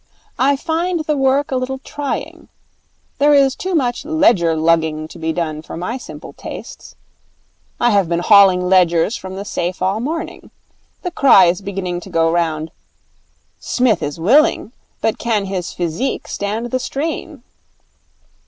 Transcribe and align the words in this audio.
I 0.39 0.55
find 0.55 1.01
the 1.05 1.15
work 1.15 1.51
a 1.51 1.55
little 1.57 1.77
trying. 1.77 2.47
There 3.19 3.35
is 3.35 3.55
too 3.55 3.75
much 3.75 4.03
ledger 4.03 4.55
lugging 4.55 5.07
to 5.09 5.19
be 5.19 5.31
done 5.31 5.61
for 5.61 5.77
my 5.77 5.99
simple 5.99 6.33
tastes. 6.33 6.95
I 7.79 7.91
have 7.91 8.09
been 8.09 8.21
hauling 8.21 8.67
ledgers 8.67 9.15
from 9.15 9.35
the 9.35 9.45
safe 9.45 9.79
all 9.79 9.93
the 9.99 10.01
morning. 10.01 10.49
The 11.03 11.11
cry 11.11 11.45
is 11.45 11.61
beginning 11.61 11.99
to 12.01 12.09
go 12.09 12.31
round, 12.31 12.71
"Psmith 13.59 14.01
is 14.01 14.19
willing, 14.19 14.71
but 15.01 15.19
can 15.19 15.45
his 15.45 15.71
physique 15.71 16.27
stand 16.27 16.71
the 16.71 16.79
strain?" 16.79 17.43